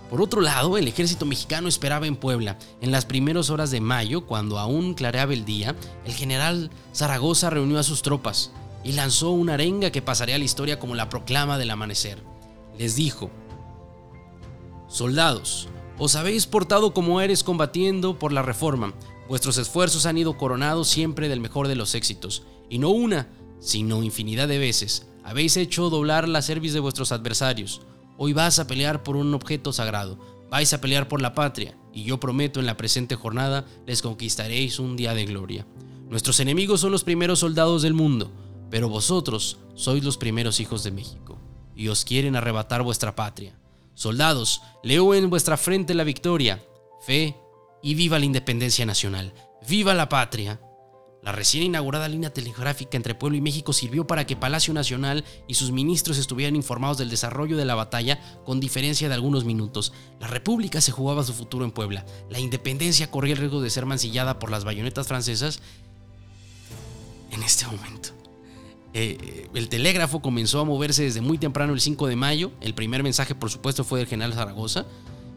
Por 0.10 0.22
otro 0.22 0.42
lado, 0.42 0.78
el 0.78 0.88
ejército 0.88 1.25
mexicano 1.25 1.68
esperaba 1.68 2.08
en 2.08 2.16
Puebla. 2.16 2.58
En 2.82 2.92
las 2.92 3.06
primeras 3.06 3.50
horas 3.51 3.70
de 3.70 3.80
mayo, 3.80 4.25
cuando 4.25 4.58
aún 4.58 4.96
clareaba 4.96 5.34
el 5.34 5.46
día, 5.46 5.75
el 6.04 6.13
general 6.13 6.72
Zaragoza 6.94 7.50
reunió 7.51 7.78
a 7.78 7.84
sus 7.84 8.01
tropas 8.01 8.51
y 8.84 8.94
lanzó 8.94 9.32
una 9.32 9.54
arenga 9.54 9.92
que 9.92 10.01
pasaría 10.01 10.36
a 10.36 10.39
la 10.39 10.46
historia 10.46 10.80
como 10.80 10.96
la 10.96 11.10
proclama 11.10 11.58
del 11.60 11.70
amanecer. 11.70 12.24
Les 12.78 12.96
dijo, 12.96 13.30
Soldados, 14.88 15.68
os 16.00 16.16
habéis 16.16 16.48
portado 16.48 16.94
como 16.94 17.22
eres 17.22 17.44
combatiendo 17.44 18.18
por 18.18 18.32
la 18.32 18.42
reforma. 18.42 18.94
Vuestros 19.28 19.60
esfuerzos 19.60 20.08
han 20.08 20.18
ido 20.18 20.38
coronados 20.38 20.88
siempre 20.88 21.30
del 21.30 21.39
mejor 21.39 21.68
de 21.68 21.75
los 21.75 21.94
éxitos, 21.94 22.42
y 22.68 22.80
no 22.80 22.89
una, 22.89 23.28
sino 23.60 24.01
infinidad 24.01 24.48
de 24.48 24.58
veces. 24.58 25.08
Habéis 25.24 25.58
hecho 25.58 25.92
doblar 25.92 26.28
la 26.28 26.42
cerviz 26.42 26.74
de 26.74 26.80
vuestros 26.80 27.12
adversarios. 27.12 27.82
Hoy 28.22 28.34
vas 28.34 28.60
a 28.60 28.68
pelear 28.68 29.02
por 29.02 29.16
un 29.16 29.34
objeto 29.34 29.72
sagrado, 29.72 30.20
vais 30.50 30.74
a 30.74 30.82
pelear 30.82 31.08
por 31.08 31.22
la 31.22 31.34
patria, 31.34 31.78
y 31.94 32.04
yo 32.04 32.20
prometo 32.20 32.60
en 32.60 32.66
la 32.66 32.76
presente 32.76 33.16
jornada 33.16 33.66
les 33.88 34.02
conquistaréis 34.02 34.78
un 34.78 34.98
día 34.98 35.14
de 35.14 35.24
gloria. 35.24 35.66
Nuestros 36.10 36.42
enemigos 36.42 36.82
son 36.82 36.92
los 36.92 37.06
primeros 37.06 37.40
soldados 37.40 37.82
del 37.82 37.94
mundo, 37.94 38.30
pero 38.70 38.90
vosotros 38.90 39.60
sois 39.74 40.04
los 40.04 40.18
primeros 40.18 40.60
hijos 40.60 40.84
de 40.84 40.92
México, 40.92 41.40
y 41.78 41.88
os 41.88 42.04
quieren 42.04 42.36
arrebatar 42.36 42.84
vuestra 42.84 43.16
patria. 43.16 43.58
Soldados, 43.94 44.64
leo 44.84 45.14
en 45.14 45.30
vuestra 45.30 45.56
frente 45.56 45.94
la 45.94 46.04
victoria, 46.04 46.62
fe 47.06 47.38
y 47.82 47.96
viva 47.96 48.20
la 48.20 48.26
independencia 48.26 48.86
nacional. 48.86 49.34
¡Viva 49.66 49.94
la 49.94 50.10
patria! 50.10 50.60
La 51.22 51.34
recién 51.34 51.64
inaugurada 51.64 52.08
línea 52.08 52.34
telegráfica 52.34 52.96
entre 52.96 53.14
Pueblo 53.14 53.38
y 53.38 53.42
México 53.42 53.74
sirvió 53.74 54.08
para 54.08 54.26
que 54.26 54.38
Palacio 54.38 54.74
Nacional 54.74 55.26
y 55.48 55.56
sus 55.56 55.72
ministros 55.72 56.18
estuvieran 56.18 56.56
informados 56.56 56.98
del 56.98 57.10
desarrollo 57.10 57.58
de 57.58 57.66
la 57.66 57.76
batalla 57.76 58.20
con 58.46 58.62
diferencia 58.62 59.10
de 59.10 59.16
algunos 59.16 59.44
minutos. 59.44 59.92
La 60.20 60.28
República 60.28 60.80
se 60.80 60.92
jugaba 60.92 61.24
su 61.24 61.34
futuro 61.34 61.66
en 61.66 61.72
Puebla. 61.72 62.06
La 62.30 62.40
independencia 62.40 63.12
corría 63.12 63.34
el 63.34 63.40
riesgo 63.40 63.62
de 63.62 63.70
ser 63.70 63.86
mancillada 63.86 64.40
por 64.40 64.50
las 64.50 64.64
bayonetas 64.64 65.08
francesas 65.08 65.60
en 67.32 67.44
este 67.44 67.66
momento. 67.66 68.10
Eh, 68.94 69.18
eh, 69.22 69.48
el 69.54 69.70
telégrafo 69.70 70.22
comenzó 70.22 70.62
a 70.62 70.66
moverse 70.66 71.04
desde 71.04 71.22
muy 71.22 71.38
temprano 71.38 71.74
el 71.74 71.82
5 71.82 72.08
de 72.08 72.16
mayo. 72.16 72.52
El 72.62 72.74
primer 72.74 73.04
mensaje, 73.04 73.36
por 73.36 73.50
supuesto, 73.52 73.84
fue 73.84 74.00
del 74.00 74.08
general 74.08 74.34
Zaragoza, 74.34 74.86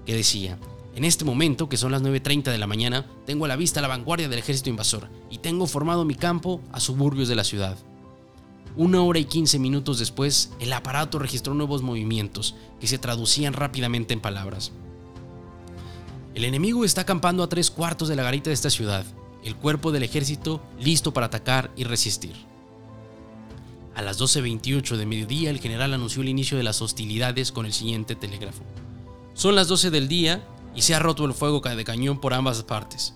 que 0.07 0.15
decía, 0.15 0.59
en 0.95 1.05
este 1.05 1.25
momento, 1.25 1.69
que 1.69 1.79
son 1.79 1.93
las 1.93 2.03
9.30 2.03 2.51
de 2.51 2.59
la 2.59 2.67
mañana, 2.67 3.07
tengo 3.25 3.47
a 3.47 3.49
la 3.49 3.57
vista 3.57 3.81
la 3.81 3.89
vanguardia 3.89 4.29
del 4.29 4.39
ejército 4.39 4.69
invasor 4.69 5.09
y 5.31 5.39
tengo 5.39 5.67
formado 5.67 6.05
mi 6.05 6.15
campo 6.15 6.61
a 6.71 6.81
suburbios 6.81 7.29
de 7.29 7.35
la 7.35 7.45
ciudad. 7.45 7.79
Una 8.77 9.03
hora 9.03 9.19
y 9.19 9.25
15 9.25 9.59
minutos 9.59 9.99
después, 9.99 10.51
el 10.61 10.73
aparato 10.73 11.19
registró 11.19 11.55
nuevos 11.55 11.83
movimientos 11.83 12.55
que 12.81 12.87
se 12.87 12.99
traducían 12.99 13.55
rápidamente 13.55 14.13
en 14.13 14.21
palabras. 14.21 14.73
El 16.35 16.45
enemigo 16.45 16.85
está 16.85 17.03
acampando 17.03 17.43
a 17.43 17.49
tres 17.49 17.71
cuartos 17.71 18.09
de 18.09 18.17
la 18.17 18.23
garita 18.23 18.51
de 18.51 18.55
esta 18.55 18.71
ciudad, 18.71 19.05
el 19.45 19.57
cuerpo 19.57 19.93
del 19.93 20.03
ejército 20.03 20.63
listo 20.79 21.13
para 21.13 21.27
atacar 21.27 21.71
y 21.77 21.85
resistir. 21.85 22.35
A 23.95 24.01
las 24.01 24.19
12.28 24.19 24.97
de 24.97 25.07
mediodía, 25.07 25.51
el 25.51 25.61
general 25.61 25.93
anunció 25.93 26.23
el 26.23 26.31
inicio 26.31 26.57
de 26.57 26.65
las 26.65 26.81
hostilidades 26.81 27.53
con 27.53 27.67
el 27.67 27.75
siguiente 27.75 28.15
telégrafo. 28.15 28.63
Son 29.35 29.55
las 29.55 29.69
12 29.69 29.91
del 29.91 30.09
día 30.09 30.43
y 30.75 30.83
se 30.83 30.95
ha 30.95 30.99
roto 30.99 31.25
el 31.25 31.35
fuego 31.35 31.61
de 31.61 31.85
cañón 31.85 32.21
por 32.21 32.35
ambas 32.35 32.63
partes. 32.63 33.15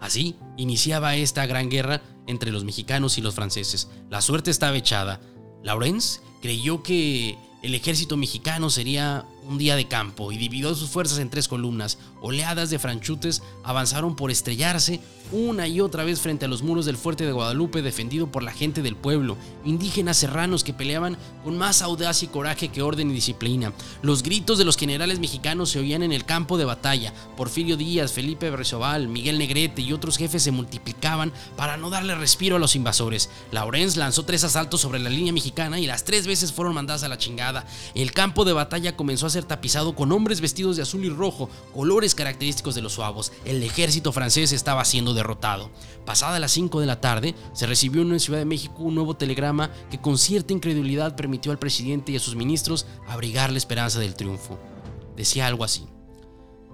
Así 0.00 0.36
iniciaba 0.56 1.16
esta 1.16 1.46
gran 1.46 1.68
guerra 1.68 2.02
entre 2.26 2.50
los 2.50 2.64
mexicanos 2.64 3.18
y 3.18 3.22
los 3.22 3.34
franceses. 3.34 3.88
La 4.10 4.20
suerte 4.20 4.50
estaba 4.50 4.76
echada. 4.76 5.20
Lawrence 5.62 6.20
creyó 6.42 6.82
que 6.82 7.38
el 7.62 7.74
ejército 7.74 8.16
mexicano 8.16 8.70
sería 8.70 9.24
un 9.48 9.58
día 9.58 9.76
de 9.76 9.88
campo 9.88 10.32
y 10.32 10.38
dividió 10.38 10.74
sus 10.74 10.90
fuerzas 10.90 11.18
en 11.18 11.30
tres 11.30 11.48
columnas. 11.48 11.98
Oleadas 12.20 12.70
de 12.70 12.78
franchutes 12.78 13.42
avanzaron 13.62 14.16
por 14.16 14.30
estrellarse 14.30 15.00
una 15.32 15.66
y 15.66 15.80
otra 15.80 16.04
vez 16.04 16.20
frente 16.20 16.44
a 16.44 16.48
los 16.48 16.62
muros 16.62 16.86
del 16.86 16.96
fuerte 16.96 17.26
de 17.26 17.32
Guadalupe 17.32 17.82
defendido 17.82 18.30
por 18.30 18.42
la 18.42 18.52
gente 18.52 18.82
del 18.82 18.96
pueblo, 18.96 19.36
indígenas 19.64 20.18
serranos 20.18 20.62
que 20.62 20.72
peleaban 20.72 21.16
con 21.42 21.58
más 21.58 21.82
audacia 21.82 22.26
y 22.26 22.28
coraje 22.28 22.68
que 22.68 22.82
orden 22.82 23.10
y 23.10 23.14
disciplina. 23.14 23.72
Los 24.02 24.22
gritos 24.22 24.58
de 24.58 24.64
los 24.64 24.76
generales 24.76 25.18
mexicanos 25.18 25.70
se 25.70 25.80
oían 25.80 26.02
en 26.02 26.12
el 26.12 26.24
campo 26.24 26.58
de 26.58 26.64
batalla. 26.64 27.12
Porfirio 27.36 27.76
Díaz, 27.76 28.12
Felipe 28.12 28.50
Berzoval, 28.50 29.08
Miguel 29.08 29.38
Negrete 29.38 29.82
y 29.82 29.92
otros 29.92 30.16
jefes 30.16 30.42
se 30.42 30.52
multiplicaban 30.52 31.32
para 31.56 31.76
no 31.76 31.90
darle 31.90 32.14
respiro 32.14 32.56
a 32.56 32.60
los 32.60 32.76
invasores. 32.76 33.28
Laurens 33.50 33.96
lanzó 33.96 34.24
tres 34.24 34.44
asaltos 34.44 34.80
sobre 34.80 35.00
la 35.00 35.10
línea 35.10 35.32
mexicana 35.32 35.80
y 35.80 35.86
las 35.86 36.04
tres 36.04 36.26
veces 36.26 36.52
fueron 36.52 36.74
mandadas 36.74 37.02
a 37.02 37.08
la 37.08 37.18
chingada. 37.18 37.66
El 37.94 38.12
campo 38.12 38.44
de 38.44 38.52
batalla 38.52 38.96
comenzó 38.96 39.26
a 39.26 39.30
ser 39.36 39.44
tapizado 39.44 39.94
con 39.94 40.12
hombres 40.12 40.40
vestidos 40.40 40.76
de 40.76 40.82
azul 40.82 41.04
y 41.04 41.10
rojo, 41.10 41.50
colores 41.74 42.14
característicos 42.14 42.74
de 42.74 42.80
los 42.80 42.94
suavos. 42.94 43.32
El 43.44 43.62
ejército 43.62 44.10
francés 44.10 44.50
estaba 44.52 44.82
siendo 44.86 45.12
derrotado. 45.12 45.70
Pasada 46.06 46.38
las 46.38 46.52
5 46.52 46.80
de 46.80 46.86
la 46.86 47.02
tarde, 47.02 47.34
se 47.52 47.66
recibió 47.66 48.00
en 48.00 48.18
Ciudad 48.18 48.38
de 48.38 48.46
México 48.46 48.76
un 48.78 48.94
nuevo 48.94 49.14
telegrama 49.14 49.70
que 49.90 50.00
con 50.00 50.16
cierta 50.16 50.54
incredulidad 50.54 51.16
permitió 51.16 51.52
al 51.52 51.58
presidente 51.58 52.12
y 52.12 52.16
a 52.16 52.20
sus 52.20 52.34
ministros 52.34 52.86
abrigar 53.06 53.52
la 53.52 53.58
esperanza 53.58 54.00
del 54.00 54.14
triunfo. 54.14 54.58
Decía 55.16 55.46
algo 55.46 55.64
así. 55.64 55.84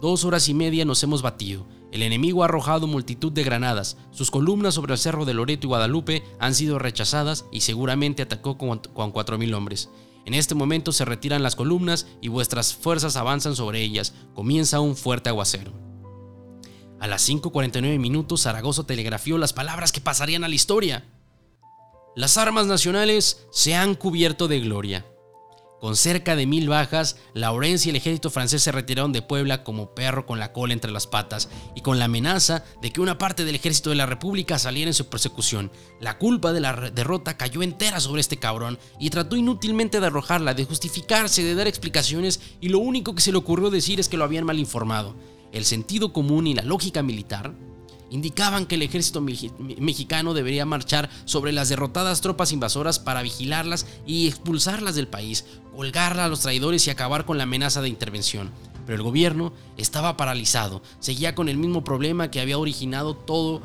Dos 0.01 0.25
horas 0.25 0.49
y 0.49 0.55
media 0.55 0.85
nos 0.85 1.03
hemos 1.03 1.21
batido. 1.21 1.67
El 1.91 2.05
enemigo 2.05 2.43
ha 2.43 2.45
arrojado 2.45 2.87
multitud 2.87 3.33
de 3.33 3.43
granadas. 3.43 3.97
Sus 4.13 4.31
columnas 4.31 4.75
sobre 4.75 4.93
el 4.93 4.99
cerro 5.01 5.25
de 5.25 5.35
Loreto 5.35 5.67
y 5.67 5.69
Guadalupe 5.69 6.23
han 6.39 6.55
sido 6.55 6.79
rechazadas 6.79 7.45
y 7.51 7.63
seguramente 7.63 8.23
atacó 8.23 8.57
con, 8.57 8.79
con 8.79 9.13
4.000 9.13 9.53
hombres. 9.53 9.91
En 10.25 10.35
este 10.35 10.55
momento 10.55 10.93
se 10.93 11.05
retiran 11.05 11.43
las 11.43 11.57
columnas 11.57 12.07
y 12.21 12.29
vuestras 12.29 12.75
fuerzas 12.75 13.17
avanzan 13.17 13.57
sobre 13.57 13.81
ellas. 13.83 14.15
Comienza 14.35 14.81
un 14.81 14.97
fuerte 14.97 15.29
aguacero. 15.29 15.73
A 17.01 17.09
las 17.09 17.29
5.49 17.29 17.99
minutos, 17.99 18.43
Zaragoza 18.43 18.85
telegrafió 18.85 19.37
las 19.37 19.53
palabras 19.53 19.91
que 19.91 20.01
pasarían 20.01 20.45
a 20.45 20.49
la 20.49 20.55
historia. 20.55 21.05
Las 22.15 22.37
armas 22.37 22.67
nacionales 22.67 23.47
se 23.51 23.75
han 23.75 23.95
cubierto 23.95 24.47
de 24.47 24.61
gloria. 24.61 25.05
Con 25.83 25.97
cerca 25.97 26.37
de 26.37 26.47
mil 26.47 26.69
bajas, 26.69 27.17
Laurence 27.35 27.89
y 27.89 27.91
el 27.91 27.97
ejército 27.97 28.31
francés 28.31 28.63
se 28.63 28.71
retiraron 28.71 29.13
de 29.13 29.21
Puebla 29.21 29.65
como 29.65 29.97
perro 29.97 30.27
con 30.27 30.39
la 30.39 30.53
cola 30.53 30.75
entre 30.75 30.93
las 30.93 31.09
patas 31.09 31.49
y 31.75 31.81
con 31.81 31.99
la 31.99 32.05
amenaza 32.05 32.63
de 32.81 32.93
que 32.93 33.01
una 33.01 33.19
parte 33.19 33.45
del 33.45 33.57
ejército 33.57 33.91
de 33.91 33.97
la 33.97 34.07
República 34.07 34.61
saliera 34.61 34.91
en 34.91 34.95
su 34.95 35.09
persecución. 35.09 35.73
La 35.99 36.19
culpa 36.19 36.53
de 36.53 36.61
la 36.61 36.73
derrota 36.91 37.37
cayó 37.37 37.65
entera 37.65 37.99
sobre 37.99 38.21
este 38.21 38.37
cabrón 38.37 38.79
y 39.01 39.11
trató 39.11 39.35
inútilmente 39.35 39.99
de 39.99 40.07
arrojarla, 40.07 40.55
de 40.55 40.67
justificarse, 40.67 41.43
de 41.43 41.57
dar 41.57 41.67
explicaciones 41.67 42.41
y 42.61 42.69
lo 42.69 42.79
único 42.79 43.17
que 43.17 43.21
se 43.21 43.33
le 43.33 43.39
ocurrió 43.39 43.69
decir 43.69 43.99
es 43.99 44.09
que 44.09 44.17
lo 44.17 44.23
habían 44.23 44.45
mal 44.45 44.61
informado. 44.61 45.17
El 45.51 45.65
sentido 45.65 46.13
común 46.13 46.47
y 46.47 46.55
la 46.55 46.63
lógica 46.63 47.03
militar 47.03 47.55
indicaban 48.13 48.67
que 48.67 48.75
el 48.75 48.83
ejército 48.83 49.23
mexicano 49.23 50.35
debería 50.35 50.67
marchar 50.67 51.09
sobre 51.25 51.51
las 51.51 51.71
derrotadas 51.71 52.21
tropas 52.21 52.53
invasoras 52.53 52.99
para 52.99 53.23
vigilarlas 53.23 53.87
y 54.07 54.29
expulsarlas 54.29 54.95
del 54.95 55.09
país, 55.09 55.47
colgarla 55.75 56.27
a 56.27 56.29
los 56.29 56.41
traidores 56.41 56.87
y 56.87 56.91
acabar 56.91 57.25
con 57.25 57.39
la 57.39 57.45
amenaza 57.45 57.81
de 57.81 57.89
intervención. 57.89 58.51
Pero 58.85 58.97
el 58.97 59.03
gobierno 59.03 59.55
estaba 59.79 60.19
paralizado, 60.19 60.83
seguía 61.01 61.35
con 61.35 61.49
el 61.49 61.57
mismo 61.57 61.85
problema 61.85 62.31
que 62.31 62.41
había 62.41 62.59
originado 62.59 63.17
todo, 63.17 63.63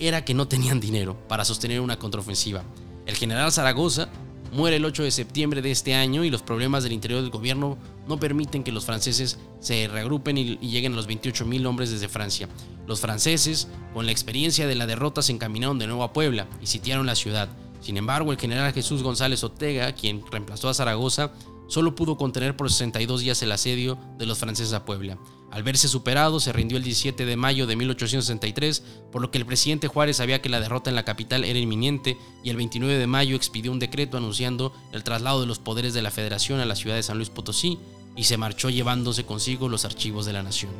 era 0.00 0.24
que 0.24 0.34
no 0.34 0.48
tenían 0.48 0.80
dinero 0.80 1.16
para 1.28 1.44
sostener 1.44 1.80
una 1.80 2.00
contraofensiva. 2.00 2.64
El 3.06 3.14
general 3.14 3.52
Zaragoza 3.52 4.08
muere 4.52 4.76
el 4.76 4.84
8 4.84 5.02
de 5.02 5.10
septiembre 5.10 5.62
de 5.62 5.70
este 5.70 5.94
año 5.94 6.24
y 6.24 6.30
los 6.30 6.42
problemas 6.42 6.82
del 6.82 6.92
interior 6.92 7.22
del 7.22 7.30
gobierno 7.30 7.78
no 8.06 8.20
permiten 8.20 8.62
que 8.62 8.70
los 8.70 8.84
franceses 8.84 9.38
se 9.60 9.88
reagrupen 9.88 10.36
y, 10.36 10.58
lleguen 10.58 10.92
a 10.92 10.96
los 10.96 11.08
28.000 11.08 11.66
hombres 11.66 11.90
desde 11.90 12.08
Francia. 12.08 12.48
Los 12.86 13.00
franceses, 13.00 13.68
con 13.94 14.06
la 14.06 14.12
experiencia 14.12 14.66
de 14.66 14.74
la 14.74 14.86
derrota, 14.86 15.22
se 15.22 15.32
encaminaron 15.32 15.78
de 15.78 15.86
nuevo 15.86 16.04
a 16.04 16.12
Puebla 16.12 16.46
y 16.60 16.66
sitiaron 16.66 17.06
la 17.06 17.14
ciudad. 17.14 17.48
Sin 17.80 17.96
embargo, 17.96 18.30
el 18.30 18.38
general 18.38 18.72
Jesús 18.72 19.02
González 19.02 19.42
Ortega, 19.42 19.92
quien 19.92 20.22
reemplazó 20.30 20.68
a 20.68 20.74
Zaragoza, 20.74 21.32
solo 21.66 21.94
pudo 21.94 22.16
contener 22.16 22.56
por 22.56 22.70
62 22.70 23.20
días 23.20 23.42
el 23.42 23.52
asedio 23.52 23.98
de 24.18 24.26
los 24.26 24.38
franceses 24.38 24.72
a 24.72 24.84
Puebla. 24.84 25.18
Al 25.52 25.62
verse 25.62 25.86
superado, 25.86 26.40
se 26.40 26.50
rindió 26.50 26.78
el 26.78 26.84
17 26.84 27.26
de 27.26 27.36
mayo 27.36 27.66
de 27.66 27.76
1863, 27.76 28.82
por 29.12 29.20
lo 29.20 29.30
que 29.30 29.36
el 29.36 29.44
presidente 29.44 29.86
Juárez 29.86 30.16
sabía 30.16 30.40
que 30.40 30.48
la 30.48 30.60
derrota 30.60 30.88
en 30.88 30.96
la 30.96 31.04
capital 31.04 31.44
era 31.44 31.58
inminente 31.58 32.16
y 32.42 32.48
el 32.48 32.56
29 32.56 32.96
de 32.96 33.06
mayo 33.06 33.36
expidió 33.36 33.70
un 33.70 33.78
decreto 33.78 34.16
anunciando 34.16 34.72
el 34.92 35.04
traslado 35.04 35.42
de 35.42 35.46
los 35.46 35.58
poderes 35.58 35.92
de 35.92 36.00
la 36.00 36.10
federación 36.10 36.60
a 36.60 36.64
la 36.64 36.74
ciudad 36.74 36.96
de 36.96 37.02
San 37.02 37.18
Luis 37.18 37.28
Potosí 37.28 37.78
y 38.16 38.24
se 38.24 38.38
marchó 38.38 38.70
llevándose 38.70 39.24
consigo 39.26 39.68
los 39.68 39.84
archivos 39.84 40.24
de 40.24 40.32
la 40.32 40.42
nación. 40.42 40.72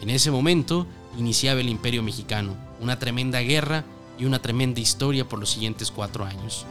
En 0.00 0.08
ese 0.08 0.30
momento 0.30 0.86
iniciaba 1.18 1.60
el 1.60 1.68
imperio 1.68 2.02
mexicano, 2.02 2.56
una 2.80 2.98
tremenda 2.98 3.40
guerra 3.40 3.84
y 4.18 4.24
una 4.24 4.40
tremenda 4.40 4.80
historia 4.80 5.28
por 5.28 5.38
los 5.38 5.50
siguientes 5.50 5.90
cuatro 5.90 6.24
años. 6.24 6.64